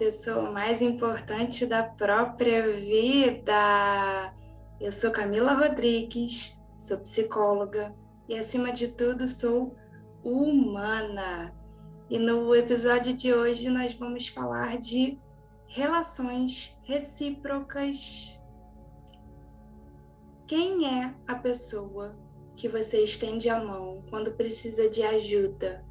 pessoa 0.00 0.50
mais 0.50 0.80
importante 0.80 1.66
da 1.66 1.82
própria 1.82 2.66
vida. 2.74 4.34
Eu 4.80 4.90
sou 4.90 5.10
Camila 5.10 5.52
Rodrigues, 5.52 6.58
sou 6.78 6.96
psicóloga 7.00 7.94
e, 8.26 8.34
acima 8.34 8.72
de 8.72 8.88
tudo, 8.88 9.28
sou 9.28 9.76
humana. 10.24 11.54
E 12.08 12.18
no 12.18 12.56
episódio 12.56 13.12
de 13.14 13.34
hoje 13.34 13.68
nós 13.68 13.92
vamos 13.92 14.26
falar 14.28 14.78
de 14.78 15.20
relações 15.66 16.74
recíprocas. 16.84 18.40
Quem 20.46 20.86
é 20.86 21.14
a 21.28 21.34
pessoa 21.34 22.18
que 22.54 22.70
você 22.70 23.04
estende 23.04 23.50
a 23.50 23.62
mão 23.62 24.02
quando 24.08 24.32
precisa 24.32 24.88
de 24.88 25.02
ajuda? 25.02 25.84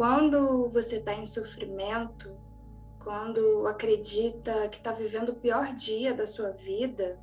Quando 0.00 0.70
você 0.70 0.96
está 0.96 1.12
em 1.12 1.26
sofrimento, 1.26 2.34
quando 3.04 3.66
acredita 3.66 4.66
que 4.70 4.78
está 4.78 4.92
vivendo 4.92 5.28
o 5.28 5.34
pior 5.34 5.74
dia 5.74 6.14
da 6.14 6.26
sua 6.26 6.52
vida, 6.52 7.22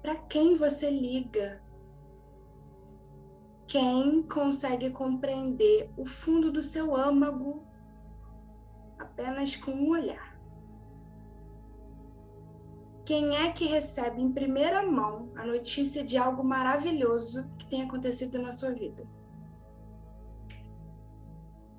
para 0.00 0.14
quem 0.14 0.54
você 0.54 0.88
liga? 0.88 1.62
Quem 3.66 4.22
consegue 4.22 4.88
compreender 4.88 5.92
o 5.94 6.06
fundo 6.06 6.50
do 6.50 6.62
seu 6.62 6.96
âmago 6.96 7.66
apenas 8.98 9.54
com 9.54 9.72
um 9.72 9.90
olhar? 9.90 10.40
Quem 13.04 13.36
é 13.36 13.52
que 13.52 13.66
recebe 13.66 14.22
em 14.22 14.32
primeira 14.32 14.82
mão 14.82 15.30
a 15.36 15.44
notícia 15.44 16.02
de 16.02 16.16
algo 16.16 16.42
maravilhoso 16.42 17.54
que 17.58 17.66
tem 17.66 17.82
acontecido 17.82 18.38
na 18.38 18.52
sua 18.52 18.70
vida? 18.70 19.04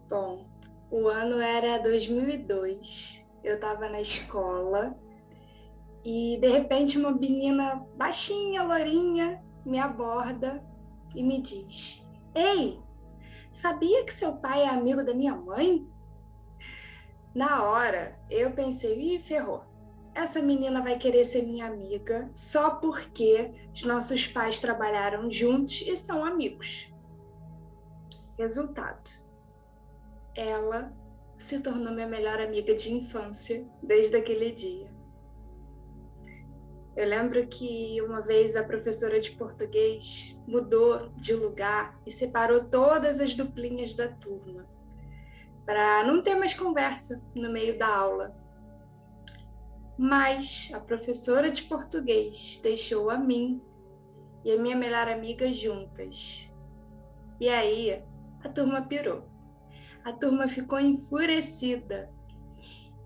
Bom, 0.08 0.46
o 0.92 1.08
ano 1.08 1.40
era 1.40 1.80
2002. 1.80 3.28
Eu 3.44 3.56
estava 3.56 3.90
na 3.90 4.02
escola 4.02 4.96
e 6.04 6.38
de 6.40 6.48
repente 6.48 6.98
uma 6.98 7.12
menina 7.12 7.84
baixinha, 7.96 8.64
lourinha, 8.64 9.44
me 9.66 9.80
aborda 9.80 10.64
e 11.16 11.24
me 11.24 11.42
diz: 11.42 12.08
Ei, 12.36 12.80
sabia 13.52 14.06
que 14.06 14.14
seu 14.14 14.36
pai 14.38 14.62
é 14.62 14.70
amigo 14.70 15.04
da 15.04 15.14
minha 15.14 15.36
mãe? 15.36 15.88
Na 17.34 17.64
hora, 17.64 18.20
eu 18.30 18.52
pensei: 18.52 19.16
ih, 19.16 19.20
ferrou. 19.20 19.64
Essa 20.14 20.42
menina 20.42 20.82
vai 20.82 20.98
querer 20.98 21.26
ser 21.26 21.42
minha 21.42 21.66
amiga 21.66 22.30
só 22.34 22.76
porque 22.76 23.70
os 23.74 23.84
nossos 23.84 24.28
pais 24.28 24.60
trabalharam 24.60 25.30
juntos 25.30 25.82
e 25.82 25.98
são 25.98 26.24
amigos. 26.24 26.94
Resultado: 28.38 29.25
ela 30.36 30.94
se 31.38 31.62
tornou 31.62 31.94
minha 31.94 32.08
melhor 32.08 32.40
amiga 32.40 32.74
de 32.76 32.94
infância 32.94 33.66
desde 33.82 34.16
aquele 34.16 34.52
dia. 34.52 34.94
Eu 36.96 37.08
lembro 37.08 37.46
que 37.48 38.02
uma 38.02 38.22
vez 38.22 38.56
a 38.56 38.64
professora 38.64 39.20
de 39.20 39.32
português 39.32 40.38
mudou 40.48 41.10
de 41.18 41.34
lugar 41.34 42.00
e 42.06 42.12
separou 42.12 42.66
todas 42.66 43.20
as 43.20 43.34
duplinhas 43.34 43.94
da 43.96 44.08
turma, 44.08 44.66
para 45.66 46.04
não 46.04 46.22
ter 46.22 46.36
mais 46.36 46.54
conversa 46.54 47.22
no 47.36 47.52
meio 47.52 47.78
da 47.78 47.88
aula. 47.88 48.36
Mas 49.98 50.72
a 50.74 50.80
professora 50.80 51.50
de 51.50 51.64
português 51.64 52.60
deixou 52.64 53.10
a 53.10 53.18
mim 53.18 53.62
e 54.44 54.52
a 54.52 54.58
minha 54.58 54.76
melhor 54.76 55.10
amiga 55.10 55.52
juntas. 55.52 56.50
E 57.40 57.50
aí 57.50 58.02
a 58.42 58.50
turma 58.50 58.82
pirou 58.82 59.35
a 60.06 60.14
turma 60.14 60.48
ficou 60.48 60.80
enfurecida. 60.80 62.14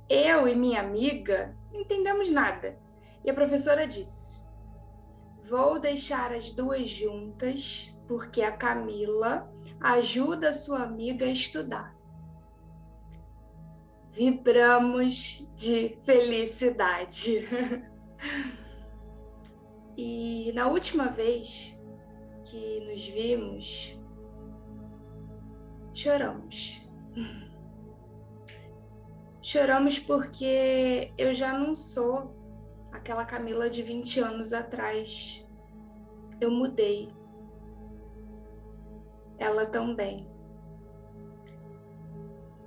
Eu 0.09 0.49
e 0.49 0.53
minha 0.53 0.81
amiga 0.81 1.55
não 1.71 1.79
entendemos 1.79 2.29
nada. 2.29 2.77
E 3.23 3.29
a 3.29 3.33
professora 3.33 3.87
disse: 3.87 4.45
Vou 5.49 5.79
deixar 5.79 6.33
as 6.33 6.51
duas 6.51 6.89
juntas, 6.89 7.95
porque 8.05 8.41
a 8.41 8.51
Camila 8.51 9.49
ajuda 9.79 10.49
a 10.49 10.53
sua 10.53 10.83
amiga 10.83 11.25
a 11.25 11.31
estudar. 11.31 11.95
Vibramos 14.11 15.47
de 15.55 15.97
felicidade. 16.03 17.47
e 19.95 20.51
na 20.53 20.67
última 20.67 21.05
vez 21.05 21.73
que 22.43 22.81
nos 22.81 23.07
vimos, 23.07 23.97
choramos. 25.93 26.88
Choramos 29.41 29.97
porque 29.97 31.11
eu 31.17 31.33
já 31.33 31.57
não 31.57 31.73
sou 31.73 32.35
aquela 32.91 33.25
Camila 33.25 33.69
de 33.69 33.81
20 33.81 34.19
anos 34.19 34.53
atrás. 34.53 35.45
Eu 36.39 36.51
mudei. 36.51 37.09
Ela 39.37 39.65
também. 39.65 40.29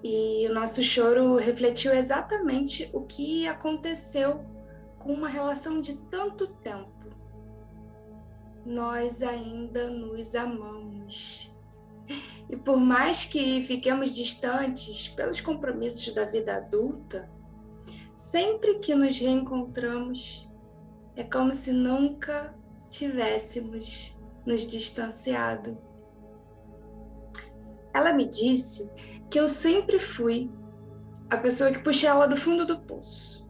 E 0.03 0.49
o 0.49 0.55
nosso 0.55 0.83
choro 0.83 1.37
refletiu 1.37 1.95
exatamente 1.95 2.91
o 2.93 3.03
que 3.03 3.47
aconteceu 3.47 4.45
com 4.99 5.13
uma 5.13 5.29
relação 5.29 5.81
de 5.81 5.97
tanto 5.97 6.49
tempo. 6.49 6.91
Nós 8.67 9.23
ainda 9.23 9.89
nos 9.89 10.35
amamos. 10.35 11.52
E 12.49 12.57
por 12.57 12.79
mais 12.79 13.25
que 13.25 13.63
fiquemos 13.63 14.15
distantes 14.15 15.09
pelos 15.09 15.41
compromissos 15.41 16.13
da 16.15 16.25
vida 16.25 16.57
adulta, 16.57 17.31
sempre 18.15 18.79
que 18.79 18.95
nos 18.95 19.19
reencontramos, 19.19 20.51
é 21.17 21.25
como 21.25 21.55
se 21.55 21.73
nunca 21.73 22.55
tivéssemos 22.89 24.17
nos 24.45 24.67
distanciado. 24.67 25.79
Ela 27.95 28.13
me 28.13 28.27
disse 28.27 28.93
que 29.31 29.39
eu 29.39 29.49
sempre 29.49 29.99
fui 29.99 30.51
a 31.31 31.37
pessoa 31.37 31.73
que 31.73 31.79
puxei 31.79 32.09
ela 32.09 32.27
do 32.27 32.37
fundo 32.37 32.67
do 32.67 32.81
poço. 32.81 33.49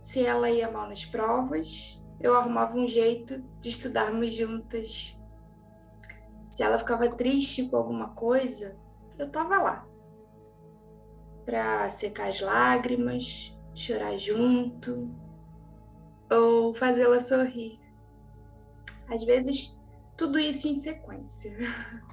Se 0.00 0.24
ela 0.24 0.50
ia 0.50 0.70
mal 0.70 0.88
nas 0.88 1.04
provas, 1.04 2.04
eu 2.20 2.36
arrumava 2.36 2.76
um 2.76 2.88
jeito 2.88 3.42
de 3.60 3.68
estudarmos 3.68 4.32
juntas 4.32 5.16
se 6.54 6.62
ela 6.62 6.78
ficava 6.78 7.08
triste 7.08 7.68
com 7.68 7.76
alguma 7.76 8.10
coisa, 8.10 8.78
eu 9.18 9.28
tava 9.28 9.60
lá 9.60 9.88
para 11.44 11.90
secar 11.90 12.28
as 12.28 12.40
lágrimas, 12.40 13.52
chorar 13.74 14.16
junto 14.16 15.12
ou 16.30 16.72
fazê-la 16.72 17.18
sorrir. 17.18 17.80
Às 19.08 19.24
vezes, 19.24 19.76
tudo 20.16 20.38
isso 20.38 20.68
em 20.68 20.76
sequência. 20.76 21.56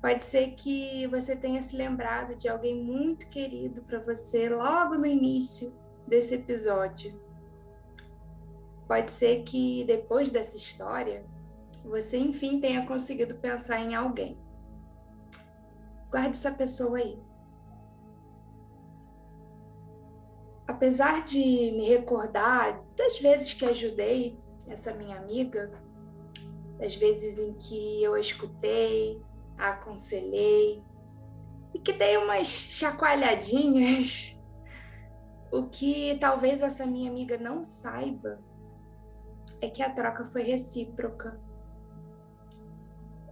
Pode 0.00 0.22
ser 0.22 0.52
que 0.52 1.08
você 1.08 1.34
tenha 1.34 1.60
se 1.60 1.76
lembrado 1.76 2.36
de 2.36 2.48
alguém 2.48 2.84
muito 2.84 3.26
querido 3.26 3.82
para 3.82 3.98
você 3.98 4.48
logo 4.48 4.94
no 4.94 5.06
início 5.06 5.76
desse 6.06 6.36
episódio. 6.36 7.20
Pode 8.86 9.10
ser 9.10 9.42
que 9.42 9.82
depois 9.84 10.30
dessa 10.30 10.56
história 10.56 11.26
você 11.84 12.18
enfim 12.18 12.60
tenha 12.60 12.86
conseguido 12.86 13.34
pensar 13.36 13.80
em 13.80 13.94
alguém. 13.94 14.38
Guarde 16.10 16.30
essa 16.30 16.52
pessoa 16.52 16.98
aí. 16.98 17.18
Apesar 20.66 21.24
de 21.24 21.38
me 21.38 21.88
recordar 21.88 22.82
das 22.96 23.18
vezes 23.18 23.52
que 23.54 23.64
ajudei 23.64 24.38
essa 24.66 24.94
minha 24.94 25.16
amiga, 25.16 25.72
das 26.78 26.94
vezes 26.94 27.38
em 27.38 27.54
que 27.54 28.02
eu 28.02 28.14
a 28.14 28.20
escutei, 28.20 29.22
a 29.58 29.70
aconselhei 29.70 30.82
e 31.74 31.78
que 31.78 31.92
dei 31.92 32.16
umas 32.16 32.46
chacoalhadinhas, 32.46 34.40
o 35.50 35.64
que 35.68 36.16
talvez 36.18 36.62
essa 36.62 36.86
minha 36.86 37.10
amiga 37.10 37.36
não 37.36 37.62
saiba 37.62 38.40
é 39.60 39.68
que 39.68 39.82
a 39.82 39.90
troca 39.90 40.24
foi 40.24 40.42
recíproca 40.42 41.40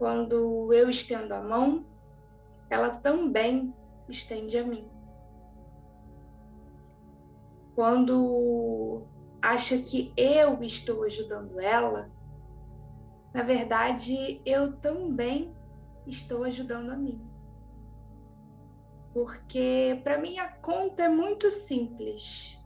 quando 0.01 0.73
eu 0.73 0.89
estendo 0.89 1.35
a 1.35 1.43
mão, 1.43 1.85
ela 2.71 2.89
também 2.89 3.75
estende 4.09 4.57
a 4.57 4.65
mim. 4.65 4.91
Quando 7.75 9.03
acha 9.43 9.77
que 9.77 10.11
eu 10.17 10.63
estou 10.63 11.03
ajudando 11.03 11.61
ela, 11.61 12.11
na 13.35 13.43
verdade, 13.43 14.41
eu 14.47 14.75
também 14.79 15.55
estou 16.07 16.45
ajudando 16.45 16.93
a 16.93 16.97
mim. 16.97 17.21
Porque 19.13 20.01
para 20.03 20.17
mim 20.17 20.39
a 20.39 20.49
conta 20.49 21.03
é 21.03 21.09
muito 21.11 21.51
simples. 21.51 22.59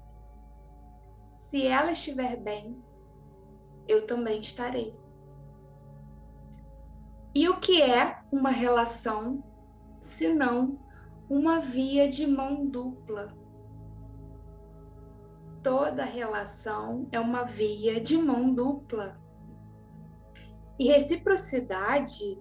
Se 1.36 1.66
ela 1.66 1.90
estiver 1.90 2.36
bem, 2.36 2.80
eu 3.88 4.06
também 4.06 4.38
estarei. 4.38 5.03
E 7.34 7.48
o 7.48 7.58
que 7.58 7.82
é 7.82 8.20
uma 8.30 8.50
relação 8.50 9.42
se 10.00 10.32
não 10.32 10.78
uma 11.28 11.58
via 11.58 12.08
de 12.08 12.26
mão 12.26 12.64
dupla. 12.64 13.34
Toda 15.62 16.04
relação 16.04 17.08
é 17.10 17.18
uma 17.18 17.42
via 17.42 18.00
de 18.00 18.16
mão 18.16 18.54
dupla. 18.54 19.18
E 20.78 20.86
reciprocidade 20.86 22.40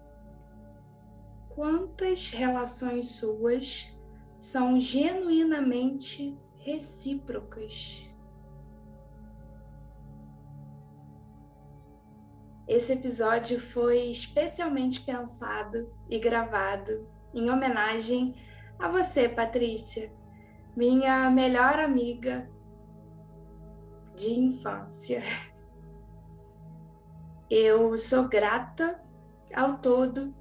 quantas 1.60 2.30
relações 2.30 3.16
suas 3.16 3.98
são 4.38 4.78
genuinamente 4.78 6.38
recíprocas. 6.58 8.06
Esse 12.68 12.92
episódio 12.92 13.60
foi 13.60 14.10
especialmente 14.10 15.00
pensado 15.00 15.90
e 16.08 16.18
gravado 16.18 17.08
em 17.34 17.50
homenagem 17.50 18.36
a 18.78 18.88
você, 18.88 19.28
Patrícia, 19.28 20.12
minha 20.76 21.28
melhor 21.30 21.78
amiga 21.78 22.48
de 24.16 24.30
infância. 24.30 25.22
Eu 27.50 27.98
sou 27.98 28.28
grata 28.28 29.02
ao 29.52 29.78
todo 29.78 30.32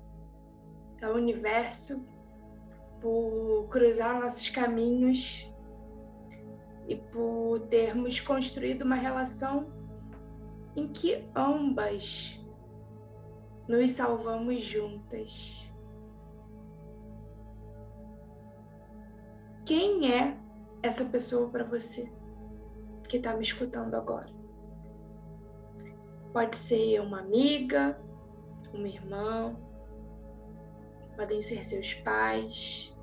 ao 1.01 1.15
universo 1.15 2.07
por 3.01 3.67
cruzar 3.67 4.21
nossos 4.21 4.47
caminhos 4.51 5.51
e 6.88 6.95
por 6.95 7.61
termos 7.61 8.19
construído 8.19 8.83
uma 8.83 8.94
relação 8.94 9.73
em 10.75 10.88
que 10.88 11.27
ambas 11.35 12.39
nos 13.67 13.89
salvamos 13.89 14.63
juntas. 14.63 15.73
Quem 19.65 20.13
é 20.13 20.38
essa 20.83 21.05
pessoa 21.05 21.50
para 21.50 21.63
você 21.63 22.13
que 23.07 23.17
está 23.17 23.35
me 23.35 23.41
escutando 23.41 23.95
agora? 23.95 24.38
Pode 26.31 26.55
ser 26.55 26.99
uma 27.01 27.19
amiga, 27.19 27.99
uma 28.73 28.87
irmã, 28.87 29.55
podem 31.15 31.41
ser 31.41 31.63
seus 31.65 31.93
pais, 31.95 32.95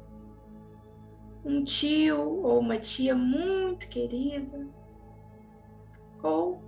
um 1.44 1.62
tio 1.64 2.43
ou 2.43 2.58
uma 2.58 2.78
tia 2.78 3.14
muito 3.14 3.88
querida, 3.88 4.69
ou 6.23 6.62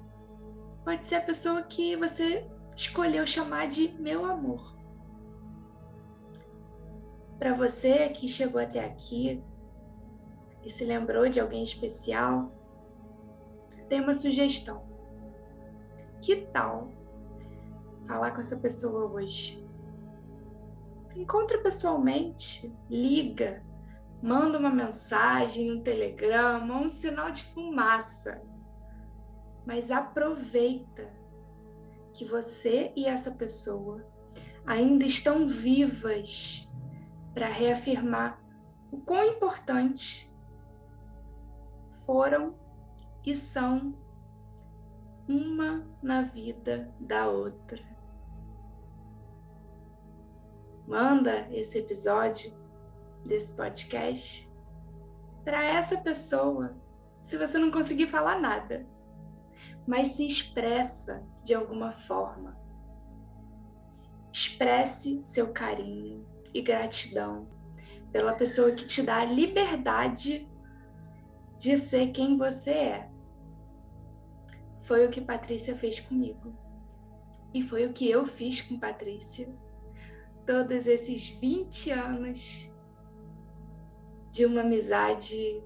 pode 0.84 1.06
ser 1.06 1.16
a 1.16 1.20
pessoa 1.20 1.62
que 1.62 1.96
você 1.96 2.46
escolheu 2.76 3.26
chamar 3.26 3.66
de 3.66 3.88
meu 4.00 4.24
amor. 4.24 4.76
Para 7.38 7.54
você 7.54 8.08
que 8.08 8.26
chegou 8.26 8.60
até 8.60 8.84
aqui 8.84 9.42
e 10.64 10.70
se 10.70 10.84
lembrou 10.84 11.28
de 11.28 11.38
alguém 11.38 11.62
especial, 11.62 12.52
tem 13.88 14.00
uma 14.00 14.12
sugestão. 14.12 14.87
Que 16.20 16.46
tal 16.52 16.90
falar 18.06 18.32
com 18.32 18.40
essa 18.40 18.56
pessoa 18.56 19.06
hoje? 19.06 19.68
encontra 21.18 21.58
pessoalmente, 21.58 22.72
liga, 22.88 23.64
manda 24.22 24.58
uma 24.58 24.70
mensagem, 24.70 25.72
um 25.72 25.82
telegrama, 25.82 26.78
um 26.78 26.88
sinal 26.88 27.30
de 27.30 27.44
fumaça. 27.52 28.40
Mas 29.66 29.90
aproveita 29.90 31.12
que 32.14 32.24
você 32.24 32.92
e 32.96 33.06
essa 33.06 33.32
pessoa 33.32 34.06
ainda 34.64 35.04
estão 35.04 35.46
vivas 35.46 36.70
para 37.34 37.48
reafirmar 37.48 38.40
o 38.90 38.98
quão 38.98 39.24
importante 39.24 40.32
foram 42.06 42.54
e 43.24 43.34
são 43.34 43.94
uma 45.28 45.86
na 46.02 46.22
vida 46.22 46.92
da 46.98 47.28
outra 47.28 47.98
manda 50.88 51.46
esse 51.50 51.78
episódio 51.78 52.50
desse 53.22 53.52
podcast 53.52 54.50
para 55.44 55.62
essa 55.62 55.98
pessoa, 55.98 56.74
se 57.22 57.36
você 57.36 57.58
não 57.58 57.70
conseguir 57.70 58.06
falar 58.06 58.40
nada, 58.40 58.86
mas 59.86 60.08
se 60.08 60.26
expressa 60.26 61.26
de 61.44 61.52
alguma 61.52 61.92
forma. 61.92 62.58
Expresse 64.32 65.20
seu 65.26 65.52
carinho 65.52 66.26
e 66.54 66.62
gratidão 66.62 67.46
pela 68.10 68.32
pessoa 68.32 68.72
que 68.72 68.86
te 68.86 69.02
dá 69.02 69.20
a 69.20 69.24
liberdade 69.26 70.50
de 71.58 71.76
ser 71.76 72.12
quem 72.12 72.38
você 72.38 72.70
é. 72.70 73.10
Foi 74.88 75.06
o 75.06 75.10
que 75.10 75.20
Patrícia 75.20 75.76
fez 75.76 76.00
comigo. 76.00 76.56
E 77.52 77.62
foi 77.62 77.84
o 77.84 77.92
que 77.92 78.10
eu 78.10 78.26
fiz 78.26 78.62
com 78.62 78.80
Patrícia 78.80 79.54
todos 80.46 80.86
esses 80.86 81.28
20 81.28 81.90
anos 81.90 82.72
de 84.30 84.46
uma 84.46 84.62
amizade 84.62 85.62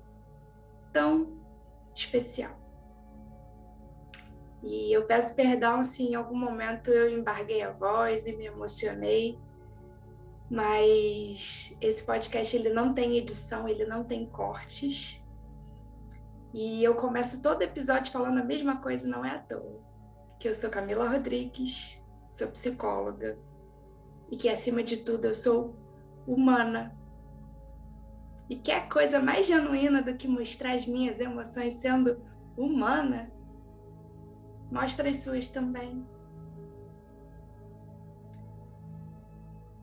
tão 0.92 1.40
especial. 1.94 2.60
E 4.60 4.92
eu 4.92 5.06
peço 5.06 5.36
perdão 5.36 5.84
se 5.84 6.02
em 6.02 6.16
algum 6.16 6.36
momento 6.36 6.90
eu 6.90 7.16
embarguei 7.16 7.62
a 7.62 7.70
voz 7.70 8.26
e 8.26 8.32
me 8.32 8.46
emocionei, 8.46 9.38
mas 10.50 11.76
esse 11.80 12.02
podcast 12.02 12.56
ele 12.56 12.70
não 12.70 12.92
tem 12.92 13.18
edição, 13.18 13.68
ele 13.68 13.84
não 13.84 14.02
tem 14.02 14.26
cortes. 14.26 15.21
E 16.52 16.84
eu 16.84 16.94
começo 16.94 17.42
todo 17.42 17.62
episódio 17.62 18.12
falando 18.12 18.38
a 18.38 18.44
mesma 18.44 18.76
coisa, 18.76 19.08
não 19.08 19.24
é 19.24 19.30
à 19.30 19.38
toa. 19.38 19.80
Que 20.38 20.48
eu 20.48 20.54
sou 20.54 20.68
Camila 20.68 21.08
Rodrigues, 21.08 22.02
sou 22.30 22.48
psicóloga, 22.48 23.38
e 24.30 24.36
que 24.36 24.48
acima 24.48 24.82
de 24.82 24.98
tudo 24.98 25.26
eu 25.26 25.34
sou 25.34 25.76
humana. 26.26 26.96
E 28.50 28.56
que 28.56 28.70
é 28.70 28.80
coisa 28.80 29.18
mais 29.18 29.46
genuína 29.46 30.02
do 30.02 30.14
que 30.14 30.28
mostrar 30.28 30.72
as 30.72 30.86
minhas 30.86 31.20
emoções 31.20 31.74
sendo 31.74 32.22
humana? 32.56 33.32
Mostra 34.70 35.08
as 35.08 35.18
suas 35.18 35.48
também. 35.48 36.06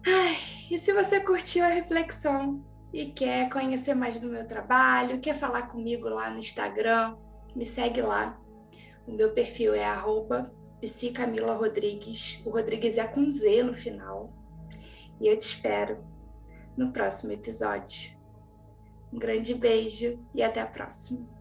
Ai, 0.05 0.35
e 0.69 0.77
se 0.77 0.93
você 0.93 1.19
curtiu 1.19 1.63
a 1.63 1.69
reflexão 1.69 2.63
e 2.93 3.11
quer 3.11 3.49
conhecer 3.49 3.93
mais 3.93 4.19
do 4.19 4.27
meu 4.27 4.47
trabalho, 4.47 5.19
quer 5.19 5.35
falar 5.35 5.63
comigo 5.63 6.09
lá 6.09 6.29
no 6.29 6.39
Instagram, 6.39 7.15
me 7.55 7.65
segue 7.65 8.01
lá. 8.01 8.39
O 9.07 9.11
meu 9.11 9.33
perfil 9.33 9.73
é 9.73 9.85
arroba 9.85 10.51
Rodrigues. 11.57 12.41
O 12.45 12.49
Rodrigues 12.49 12.97
é 12.97 13.07
com 13.07 13.29
Z 13.29 13.63
no 13.63 13.73
final. 13.73 14.33
E 15.19 15.27
eu 15.27 15.37
te 15.37 15.41
espero 15.41 16.03
no 16.77 16.91
próximo 16.91 17.33
episódio. 17.33 18.17
Um 19.11 19.19
grande 19.19 19.53
beijo 19.53 20.19
e 20.33 20.41
até 20.41 20.61
a 20.61 20.67
próxima. 20.67 21.38